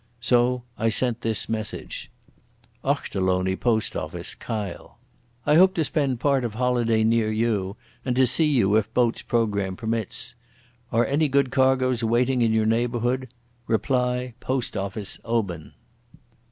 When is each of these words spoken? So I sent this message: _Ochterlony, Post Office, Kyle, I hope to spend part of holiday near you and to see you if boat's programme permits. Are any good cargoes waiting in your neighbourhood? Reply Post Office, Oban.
So 0.19 0.63
I 0.79 0.89
sent 0.89 1.21
this 1.21 1.47
message: 1.47 2.09
_Ochterlony, 2.83 3.55
Post 3.59 3.95
Office, 3.95 4.33
Kyle, 4.33 4.97
I 5.45 5.53
hope 5.57 5.75
to 5.75 5.83
spend 5.83 6.19
part 6.19 6.43
of 6.43 6.55
holiday 6.55 7.03
near 7.03 7.31
you 7.31 7.77
and 8.03 8.15
to 8.15 8.25
see 8.25 8.45
you 8.47 8.75
if 8.77 8.91
boat's 8.95 9.21
programme 9.21 9.75
permits. 9.75 10.33
Are 10.91 11.05
any 11.05 11.27
good 11.27 11.51
cargoes 11.51 12.03
waiting 12.03 12.41
in 12.41 12.51
your 12.51 12.65
neighbourhood? 12.65 13.31
Reply 13.67 14.33
Post 14.39 14.75
Office, 14.75 15.19
Oban. 15.23 15.73